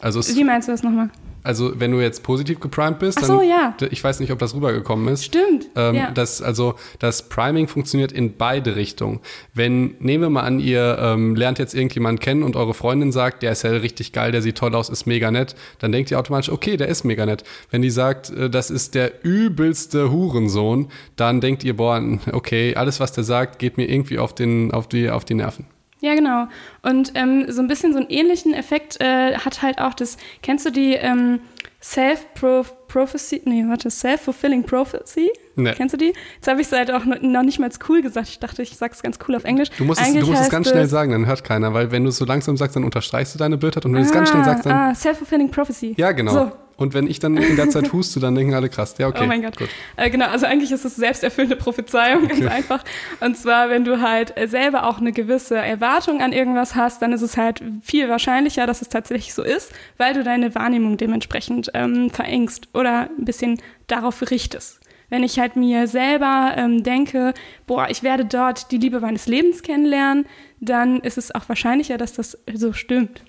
[0.00, 1.10] Also Wie meinst du das nochmal?
[1.46, 3.74] Also wenn du jetzt positiv geprimed bist, so, dann, ja.
[3.90, 5.24] ich weiß nicht, ob das rübergekommen ist.
[5.24, 5.68] Stimmt.
[5.76, 6.10] Ähm, ja.
[6.10, 9.20] das, also das Priming funktioniert in beide Richtungen.
[9.54, 13.44] Wenn, nehmen wir mal an, ihr ähm, lernt jetzt irgendjemanden kennen und eure Freundin sagt,
[13.44, 16.18] der ist ja richtig geil, der sieht toll aus, ist mega nett, dann denkt ihr
[16.18, 17.44] automatisch, okay, der ist mega nett.
[17.70, 22.98] Wenn die sagt, äh, das ist der übelste Hurensohn, dann denkt ihr, boah, okay, alles,
[22.98, 25.66] was der sagt, geht mir irgendwie auf, den, auf, die, auf die Nerven.
[26.06, 26.46] Ja, genau.
[26.82, 30.64] Und ähm, so ein bisschen so einen ähnlichen Effekt äh, hat halt auch das, kennst
[30.64, 31.40] du die ähm,
[31.82, 35.32] Self-Prophecy, nee, warte, Self-Fulfilling Prophecy?
[35.56, 35.72] Nee.
[35.72, 36.12] Kennst du die?
[36.36, 38.28] Jetzt habe ich es halt auch noch nicht mal cool gesagt.
[38.28, 39.70] Ich dachte, ich sag's ganz cool auf Englisch.
[39.70, 42.10] Du musst, es, du musst es ganz schnell sagen, dann hört keiner, weil wenn du
[42.10, 44.30] es so langsam sagst, dann unterstreichst du deine Bildheit und wenn ah, du es ganz
[44.30, 44.72] schnell sagst, dann.
[44.72, 45.94] Ah, Self-Fulfilling Prophecy.
[45.96, 46.32] Ja, genau.
[46.32, 48.94] So, und wenn ich dann in der Zeit huste, dann denken alle krass.
[48.98, 49.22] Ja, okay.
[49.24, 49.56] Oh mein Gott.
[49.96, 52.40] Äh, genau, also eigentlich ist es selbsterfüllende Prophezeiung, okay.
[52.40, 52.84] ganz einfach.
[53.20, 57.12] Und zwar, wenn du halt äh, selber auch eine gewisse Erwartung an irgendwas hast, dann
[57.12, 61.70] ist es halt viel wahrscheinlicher, dass es tatsächlich so ist, weil du deine Wahrnehmung dementsprechend
[61.74, 64.80] ähm, verengst oder ein bisschen darauf richtest.
[65.08, 67.32] Wenn ich halt mir selber ähm, denke,
[67.66, 70.26] boah, ich werde dort die Liebe meines Lebens kennenlernen,
[70.60, 73.22] dann ist es auch wahrscheinlicher, dass das so stimmt.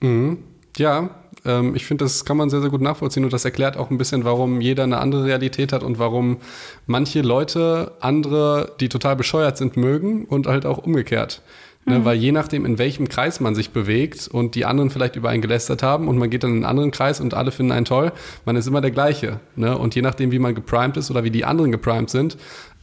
[0.00, 0.42] Mhm.
[0.76, 3.90] Ja, ähm, ich finde, das kann man sehr, sehr gut nachvollziehen und das erklärt auch
[3.90, 6.38] ein bisschen, warum jeder eine andere Realität hat und warum
[6.86, 11.42] manche Leute andere, die total bescheuert sind, mögen und halt auch umgekehrt.
[11.86, 12.04] Ne, mhm.
[12.06, 15.42] Weil je nachdem, in welchem Kreis man sich bewegt und die anderen vielleicht über einen
[15.42, 18.12] gelästert haben und man geht dann in einen anderen Kreis und alle finden einen toll,
[18.46, 19.40] man ist immer der gleiche.
[19.54, 19.76] Ne?
[19.76, 22.38] Und je nachdem, wie man geprimed ist oder wie die anderen geprimed sind,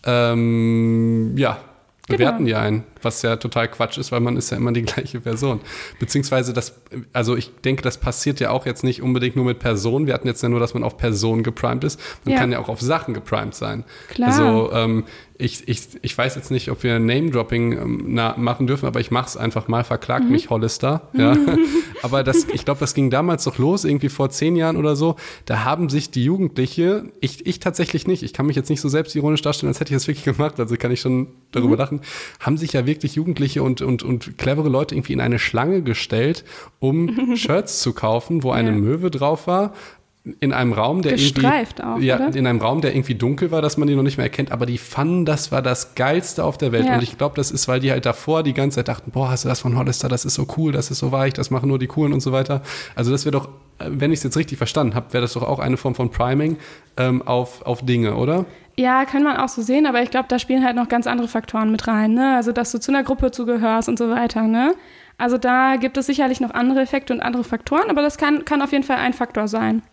[0.05, 1.57] ähm, ja,
[2.11, 2.47] bewerten genau.
[2.47, 5.61] die einen, was ja total Quatsch ist, weil man ist ja immer die gleiche Person.
[5.99, 6.81] Beziehungsweise das,
[7.13, 10.07] also ich denke, das passiert ja auch jetzt nicht unbedingt nur mit Personen.
[10.07, 11.99] Wir hatten jetzt ja nur, dass man auf Personen geprimed ist.
[12.25, 12.39] Man ja.
[12.39, 13.83] kann ja auch auf Sachen geprimed sein.
[14.09, 14.29] Klar.
[14.29, 15.05] Also ähm,
[15.37, 19.27] ich, ich, ich weiß jetzt nicht, ob wir Name-Dropping ähm, machen dürfen, aber ich mache
[19.27, 19.83] es einfach mal.
[19.83, 20.31] Verklagt mhm.
[20.31, 21.09] mich Hollister.
[21.13, 21.35] Ja.
[22.01, 25.15] aber das, ich glaube, das ging damals doch los, irgendwie vor zehn Jahren oder so.
[25.45, 28.89] Da haben sich die Jugendliche, ich, ich tatsächlich nicht, ich kann mich jetzt nicht so
[28.89, 31.79] selbstironisch darstellen, als hätte ich das wirklich gemacht, also kann ich schon darüber mhm.
[31.79, 32.01] lachen,
[32.39, 36.43] haben sich ja wirklich Jugendliche und, und, und clevere Leute irgendwie in eine Schlange gestellt,
[36.79, 38.75] um Shirts zu kaufen, wo eine ja.
[38.75, 39.73] Möwe drauf war
[40.39, 42.37] in einem Raum, der Gestreift irgendwie, auch, ja, oder?
[42.37, 44.67] in einem Raum, der irgendwie dunkel war, dass man die noch nicht mehr erkennt, aber
[44.67, 46.93] die fanden, das war das geilste auf der Welt ja.
[46.93, 49.45] und ich glaube, das ist, weil die halt davor die ganze Zeit dachten, boah, hast
[49.45, 51.79] du das von Hollister, das ist so cool, das ist so weich, das machen nur
[51.79, 52.61] die coolen und so weiter.
[52.95, 55.57] Also das wäre doch, wenn ich es jetzt richtig verstanden habe, wäre das doch auch
[55.57, 56.57] eine Form von Priming
[56.97, 58.45] ähm, auf, auf Dinge, oder?
[58.77, 61.27] Ja, kann man auch so sehen, aber ich glaube, da spielen halt noch ganz andere
[61.27, 62.35] Faktoren mit rein, ne?
[62.35, 64.75] Also, dass du zu einer Gruppe zugehörst und so weiter, ne?
[65.17, 68.61] Also da gibt es sicherlich noch andere Effekte und andere Faktoren, aber das kann, kann
[68.61, 69.83] auf jeden Fall ein Faktor sein.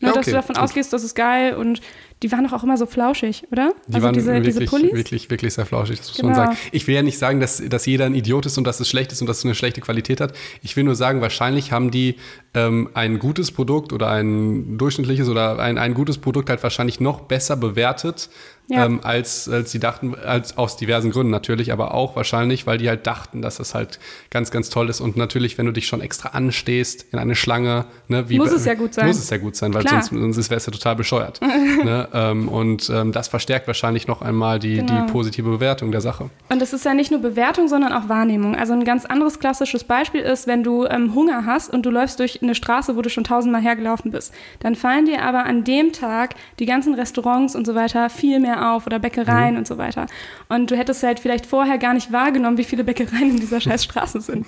[0.00, 0.18] Ne, okay.
[0.18, 0.64] Dass du davon Gut.
[0.64, 1.80] ausgehst, das ist geil und
[2.22, 3.74] die waren doch auch immer so flauschig, oder?
[3.86, 4.92] Die also waren diese, wirklich, diese Pullis?
[4.94, 6.28] wirklich, wirklich sehr flauschig, das muss genau.
[6.30, 6.58] man sagen.
[6.72, 9.12] Ich will ja nicht sagen, dass, dass jeder ein Idiot ist und dass es schlecht
[9.12, 10.34] ist und dass es eine schlechte Qualität hat.
[10.62, 12.16] Ich will nur sagen, wahrscheinlich haben die
[12.54, 17.20] ähm, ein gutes Produkt oder ein durchschnittliches oder ein, ein gutes Produkt halt wahrscheinlich noch
[17.20, 18.30] besser bewertet,
[18.68, 18.86] ja.
[18.86, 22.88] ähm, als, als sie dachten, als aus diversen Gründen natürlich, aber auch wahrscheinlich, weil die
[22.88, 23.98] halt dachten, dass das halt
[24.30, 25.00] ganz, ganz toll ist.
[25.00, 28.64] Und natürlich, wenn du dich schon extra anstehst in eine Schlange, ne, wie muss es
[28.64, 29.06] ja gut sein.
[29.06, 30.02] Muss es ja gut sein, weil Klar.
[30.02, 31.40] sonst, sonst wäre es ja total bescheuert.
[31.84, 32.08] ne?
[32.12, 35.04] ähm, und ähm, das verstärkt wahrscheinlich noch einmal die, genau.
[35.04, 36.30] die positive Bewertung der Sache.
[36.48, 38.56] Und es ist ja nicht nur Bewertung, sondern auch Wahrnehmung.
[38.56, 42.18] Also ein ganz anderes klassisches Beispiel ist, wenn du ähm, Hunger hast und du läufst
[42.18, 45.92] durch eine Straße, wo du schon tausendmal hergelaufen bist, dann fallen dir aber an dem
[45.92, 49.58] Tag die ganzen Restaurants und so weiter viel mehr mehr auf oder Bäckereien mhm.
[49.58, 50.06] und so weiter.
[50.48, 54.20] Und du hättest halt vielleicht vorher gar nicht wahrgenommen, wie viele Bäckereien in dieser Scheißstraße
[54.20, 54.46] sind.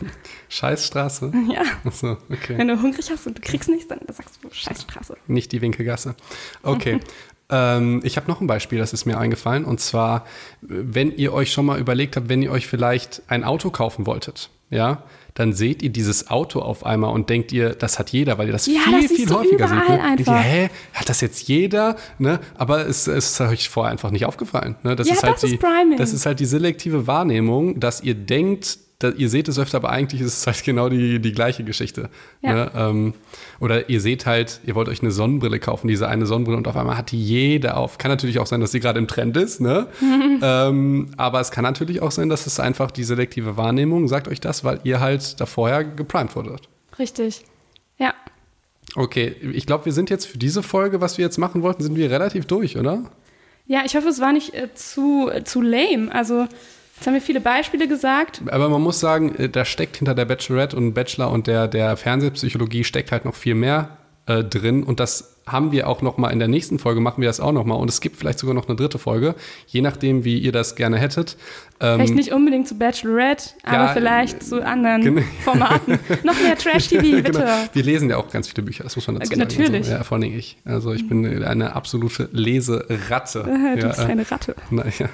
[0.49, 1.33] Scheißstraße?
[1.53, 1.63] Ja.
[1.85, 2.59] Achso, okay.
[2.59, 5.17] Wenn du hungrig hast und du kriegst nichts, dann sagst du Scheißstraße.
[5.27, 6.15] Nicht die Winkelgasse.
[6.63, 7.01] Okay.
[7.49, 9.65] Ähm, ich habe noch ein Beispiel, das ist mir eingefallen.
[9.65, 10.27] Und zwar,
[10.63, 14.51] wenn ihr euch schon mal überlegt habt, wenn ihr euch vielleicht ein Auto kaufen wolltet,
[14.69, 15.05] ja,
[15.37, 18.53] dann seht ihr dieses Auto auf einmal und denkt ihr, das hat jeder, weil ihr
[18.53, 19.89] das ja, viel, das viel häufiger seht.
[19.89, 20.03] Ne?
[20.03, 20.33] Einfach.
[20.33, 21.97] Ihr, hä, hat das jetzt jeder?
[22.19, 22.41] Ne?
[22.57, 24.77] Aber es, es ist euch vorher einfach nicht aufgefallen.
[24.83, 24.97] Ne?
[24.97, 28.15] Das, ja, ist halt das, die, ist das ist halt die selektive Wahrnehmung, dass ihr
[28.15, 31.65] denkt, da, ihr seht es öfter, aber eigentlich ist es halt genau die, die gleiche
[31.65, 32.09] Geschichte.
[32.41, 32.55] Ja.
[32.55, 32.71] Ne?
[32.75, 33.15] Ähm,
[33.61, 36.77] oder ihr seht halt, ihr wollt euch eine Sonnenbrille kaufen, diese eine Sonnenbrille, und auf
[36.77, 37.99] einmal hat die jeder auf.
[37.99, 39.89] Kann natürlich auch sein, dass sie gerade im Trend ist, ne?
[40.43, 44.41] ähm, aber es kann natürlich auch sein, dass es einfach die selektive Wahrnehmung sagt euch
[44.41, 46.69] das, weil ihr halt da vorher geprimed wurdet.
[46.99, 47.45] Richtig.
[47.99, 48.15] Ja.
[48.95, 51.97] Okay, ich glaube, wir sind jetzt für diese Folge, was wir jetzt machen wollten, sind
[51.97, 53.11] wir relativ durch, oder?
[53.67, 56.15] Ja, ich hoffe, es war nicht äh, zu, äh, zu lame.
[56.15, 56.47] Also
[56.97, 58.43] Jetzt haben wir viele Beispiele gesagt.
[58.51, 61.97] Aber man muss sagen, äh, da steckt hinter der Bachelorette und Bachelor und der, der
[61.97, 64.83] Fernsehpsychologie steckt halt noch viel mehr äh, drin.
[64.83, 67.53] Und das haben wir auch noch mal in der nächsten Folge, machen wir das auch
[67.53, 67.77] noch mal.
[67.77, 69.37] Und es gibt vielleicht sogar noch eine dritte Folge,
[69.69, 71.37] je nachdem, wie ihr das gerne hättet.
[71.79, 75.23] Ähm, vielleicht nicht unbedingt zu Bachelorette, aber ja, vielleicht zu anderen genau.
[75.45, 76.01] Formaten.
[76.25, 77.23] noch mehr Trash-TV, genau.
[77.23, 77.39] bitte.
[77.39, 77.69] Genau.
[77.73, 79.41] Wir lesen ja auch ganz viele Bücher, das muss man dazu sagen.
[79.41, 79.85] Natürlich.
[79.85, 80.57] Also, ja, vor allem ich.
[80.65, 83.43] Also ich bin eine absolute Leseratte.
[83.77, 84.57] du ja, bist eine Ratte.
[84.71, 85.09] Na, ja.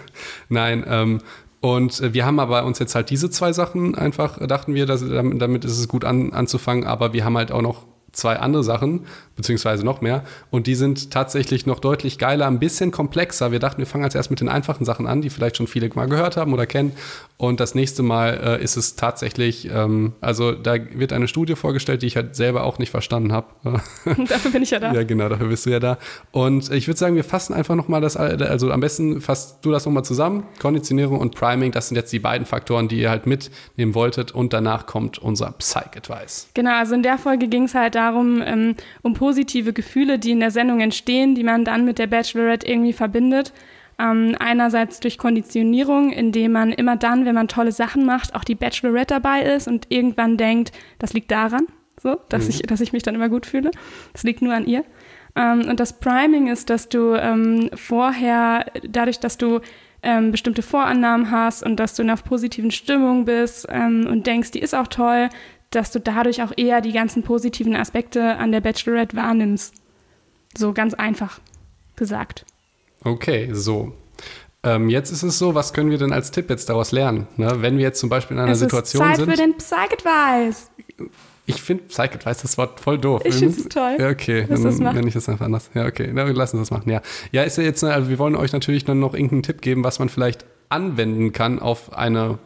[0.48, 1.20] Nein, ähm,
[1.62, 5.02] und äh, wir haben aber uns jetzt halt diese zwei Sachen einfach, dachten wir, dass,
[5.08, 9.06] damit ist es gut an, anzufangen, aber wir haben halt auch noch zwei andere Sachen,
[9.36, 10.22] beziehungsweise noch mehr.
[10.50, 13.52] Und die sind tatsächlich noch deutlich geiler, ein bisschen komplexer.
[13.52, 15.88] Wir dachten, wir fangen als erst mit den einfachen Sachen an, die vielleicht schon viele
[15.94, 16.92] mal gehört haben oder kennen.
[17.38, 22.02] Und das nächste Mal äh, ist es tatsächlich, ähm, also da wird eine Studie vorgestellt,
[22.02, 23.46] die ich halt selber auch nicht verstanden habe.
[24.28, 24.92] dafür bin ich ja da.
[24.92, 25.98] Ja, genau, dafür bist du ja da.
[26.30, 29.86] Und ich würde sagen, wir fassen einfach nochmal das, also am besten fasst du das
[29.86, 30.44] nochmal zusammen.
[30.60, 34.32] Konditionierung und Priming, das sind jetzt die beiden Faktoren, die ihr halt mitnehmen wolltet.
[34.32, 36.48] Und danach kommt unser Psych-Advice.
[36.54, 40.40] Genau, also in der Folge ging es halt darum, ähm, um positive Gefühle, die in
[40.40, 43.52] der Sendung entstehen, die man dann mit der Bachelorette irgendwie verbindet.
[43.98, 48.54] Ähm, einerseits durch Konditionierung, indem man immer dann, wenn man tolle Sachen macht, auch die
[48.54, 51.66] Bachelorette dabei ist und irgendwann denkt, das liegt daran,
[52.00, 52.50] so, dass, mhm.
[52.50, 53.70] ich, dass ich mich dann immer gut fühle.
[54.12, 54.84] Das liegt nur an ihr.
[55.36, 59.60] Ähm, und das Priming ist, dass du ähm, vorher, dadurch, dass du
[60.02, 64.50] ähm, bestimmte Vorannahmen hast und dass du in einer positiven Stimmung bist ähm, und denkst,
[64.50, 65.28] die ist auch toll,
[65.74, 69.74] dass du dadurch auch eher die ganzen positiven Aspekte an der Bachelorette wahrnimmst.
[70.56, 71.40] So ganz einfach
[71.96, 72.44] gesagt.
[73.04, 73.92] Okay, so.
[74.64, 77.26] Ähm, jetzt ist es so, was können wir denn als Tipp jetzt daraus lernen?
[77.36, 77.50] Ne?
[77.56, 79.30] Wenn wir jetzt zum Beispiel in einer es Situation ist Zeit sind.
[79.30, 80.70] für den Psych-Advice.
[81.46, 83.22] Ich finde Psych-Advice das Wort voll doof.
[83.24, 83.96] Ich finde es toll.
[83.98, 85.70] Ja, okay, dann nenne ich das einfach anders.
[85.74, 86.88] Ja, okay, Na, wir lassen das machen.
[86.88, 89.82] Ja, ja ist ja jetzt, also wir wollen euch natürlich dann noch irgendeinen Tipp geben,
[89.82, 92.38] was man vielleicht anwenden kann auf eine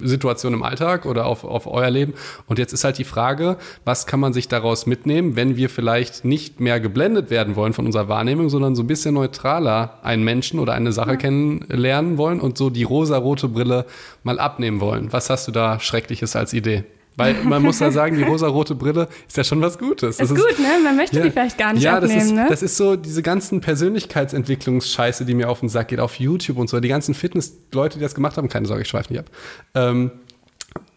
[0.00, 2.14] Situation im Alltag oder auf, auf euer Leben.
[2.46, 6.24] Und jetzt ist halt die Frage, was kann man sich daraus mitnehmen, wenn wir vielleicht
[6.24, 10.60] nicht mehr geblendet werden wollen von unserer Wahrnehmung, sondern so ein bisschen neutraler einen Menschen
[10.60, 11.16] oder eine Sache ja.
[11.16, 13.86] kennenlernen wollen und so die rosa-rote Brille
[14.22, 15.12] mal abnehmen wollen.
[15.12, 16.84] Was hast du da Schreckliches als Idee?
[17.16, 20.16] Weil man muss ja sagen, die rosa-rote Brille ist ja schon was Gutes.
[20.16, 20.68] Das ist, ist gut, ne?
[20.82, 22.46] Man möchte ja, die vielleicht gar nicht ja, abnehmen, das ist, ne?
[22.48, 26.68] Das ist so diese ganzen Persönlichkeitsentwicklungsscheiße, die mir auf den Sack geht, auf YouTube und
[26.68, 26.80] so.
[26.80, 29.30] Die ganzen Fitness-Leute, die das gemacht haben, keine Sorge, ich schweife nicht ab.
[29.74, 30.10] Ähm,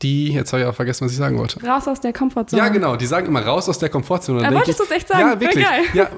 [0.01, 1.63] die, jetzt habe ich auch vergessen, was ich sagen wollte.
[1.65, 2.61] Raus aus der Komfortzone.
[2.61, 4.41] Ja, genau, die sagen immer raus aus der Komfortzone.
[4.41, 5.21] Da wolltest du es echt sagen?
[5.21, 5.65] Ja, wirklich.
[5.93, 6.09] Ja,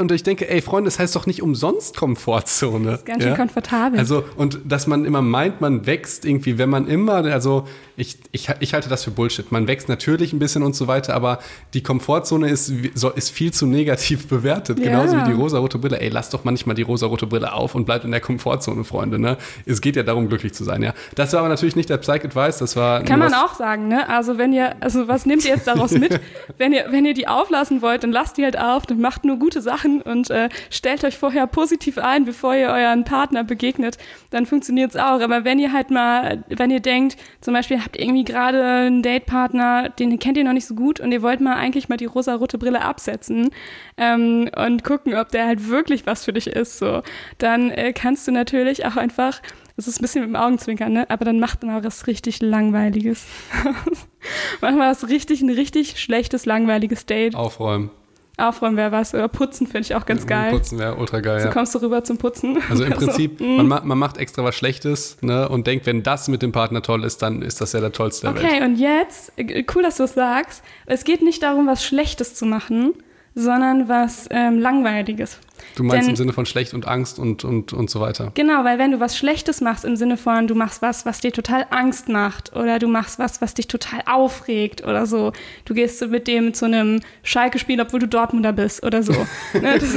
[0.00, 2.92] und ich denke, ey, Freunde, das heißt doch nicht umsonst Komfortzone.
[2.92, 3.36] Das ist ganz schön ja?
[3.36, 3.98] komfortabel.
[3.98, 7.66] Also, und dass man immer meint, man wächst irgendwie, wenn man immer, also
[7.98, 9.52] ich, ich, ich halte das für Bullshit.
[9.52, 11.38] Man wächst natürlich ein bisschen und so weiter, aber
[11.74, 14.78] die Komfortzone ist, ist viel zu negativ bewertet.
[14.78, 14.84] Ja.
[14.86, 16.00] Genauso wie die rosarote Brille.
[16.00, 19.18] Ey, lass doch manchmal die rosarote Brille auf und bleibt in der Komfortzone, Freunde.
[19.18, 19.36] Ne?
[19.64, 20.94] Es geht ja darum, glücklich zu sein, ja.
[21.14, 24.08] Das war aber natürlich nicht der Psych Advice, das war Kann man auch sagen, ne?
[24.08, 26.20] Also wenn ihr, also was nehmt ihr jetzt daraus mit?
[26.58, 29.38] wenn ihr, wenn ihr die auflassen wollt, dann lasst die halt auf, dann macht nur
[29.38, 33.98] gute Sachen und äh, stellt euch vorher positiv ein, bevor ihr euren Partner begegnet,
[34.30, 35.20] dann funktioniert es auch.
[35.20, 39.02] Aber wenn ihr halt mal, wenn ihr denkt, zum Beispiel habt ihr irgendwie gerade einen
[39.02, 42.06] Datepartner, den kennt ihr noch nicht so gut und ihr wollt mal eigentlich mal die
[42.06, 43.50] rosa-rote Brille absetzen
[43.96, 47.02] ähm, und gucken, ob der halt wirklich was für dich ist, so,
[47.38, 49.40] dann äh, kannst du natürlich auch einfach
[49.76, 51.08] das ist ein bisschen mit dem Augenzwinkern, ne?
[51.10, 53.26] Aber dann macht mal was richtig Langweiliges.
[54.60, 57.34] Mach mal was richtig, ein richtig schlechtes, langweiliges Date.
[57.34, 57.90] Aufräumen.
[58.38, 59.14] Aufräumen wäre was.
[59.14, 60.50] Oder putzen finde ich auch ganz geil.
[60.50, 61.40] Putzen wäre ultra geil.
[61.40, 61.52] So ja.
[61.52, 62.58] kommst du rüber zum Putzen.
[62.68, 63.56] Also im Prinzip, mm.
[63.56, 67.04] man, man, macht extra was Schlechtes ne, und denkt, wenn das mit dem Partner toll
[67.04, 68.52] ist, dann ist das ja der tollste der okay, Welt.
[68.54, 70.62] Okay, und jetzt, äh, cool, dass du es sagst.
[70.84, 72.94] Es geht nicht darum, was Schlechtes zu machen,
[73.36, 75.38] sondern was ähm, Langweiliges.
[75.74, 78.32] Du meinst Denn, im Sinne von schlecht und Angst und, und, und so weiter.
[78.34, 81.32] Genau, weil wenn du was Schlechtes machst, im Sinne von, du machst was, was dir
[81.32, 85.32] total Angst macht oder du machst was, was dich total aufregt oder so.
[85.66, 89.12] Du gehst so mit dem zu einem Schalke-Spiel, obwohl du Dortmunder bist oder so.
[89.52, 89.94] ne, das,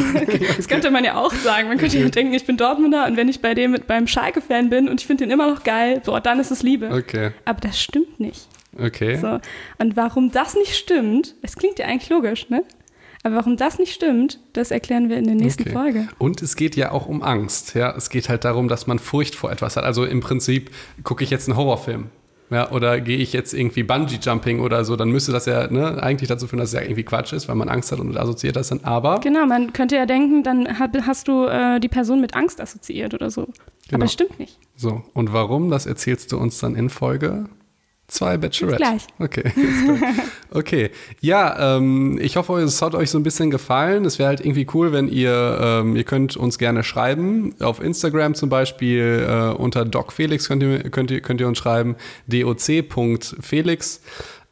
[0.57, 1.69] das, könnte man ja auch sagen.
[1.69, 4.69] Man könnte ja denken, ich bin Dortmunder und wenn ich bei dem mit beim Schalke-Fan
[4.69, 6.89] bin und ich finde den immer noch geil, boah, dann ist es Liebe.
[6.91, 7.31] Okay.
[7.45, 8.49] Aber das stimmt nicht.
[8.77, 9.15] Okay.
[9.15, 9.39] So.
[9.77, 12.63] Und warum das nicht stimmt, es klingt ja eigentlich logisch, ne?
[13.23, 15.71] Aber warum das nicht stimmt, das erklären wir in der nächsten okay.
[15.71, 16.07] Folge.
[16.17, 17.75] Und es geht ja auch um Angst.
[17.75, 19.83] Ja, es geht halt darum, dass man Furcht vor etwas hat.
[19.83, 20.71] Also im Prinzip
[21.03, 22.07] gucke ich jetzt einen Horrorfilm.
[22.51, 26.29] Ja, oder gehe ich jetzt irgendwie Bungee-Jumping oder so, dann müsste das ja ne, eigentlich
[26.29, 28.69] dazu führen, dass es ja irgendwie Quatsch ist, weil man Angst hat und assoziiert das
[28.69, 28.83] dann.
[28.83, 29.19] Aber.
[29.19, 33.29] Genau, man könnte ja denken, dann hast du äh, die Person mit Angst assoziiert oder
[33.29, 33.45] so.
[33.45, 33.55] Genau.
[33.93, 34.57] Aber es stimmt nicht.
[34.75, 37.45] So, und warum, das erzählst du uns dann in Folge
[38.09, 38.81] Zwei Bachelorette.
[38.83, 39.07] Gleich.
[39.19, 39.51] Okay.
[40.51, 40.89] okay.
[41.21, 44.03] Ja, ähm, ich hoffe, es hat euch so ein bisschen gefallen.
[44.03, 47.53] Es wäre halt irgendwie cool, wenn ihr, ähm, ihr könnt uns gerne schreiben.
[47.59, 51.95] Auf Instagram zum Beispiel äh, unter docfelix könnt ihr, könnt, ihr, könnt ihr uns schreiben.
[52.27, 54.01] doc.felix.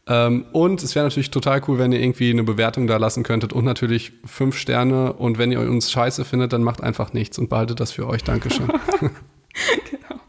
[0.05, 3.53] Ähm, und es wäre natürlich total cool, wenn ihr irgendwie eine Bewertung da lassen könntet
[3.53, 5.13] und natürlich fünf Sterne.
[5.13, 8.23] Und wenn ihr uns scheiße findet, dann macht einfach nichts und behaltet das für euch.
[8.23, 8.67] Dankeschön.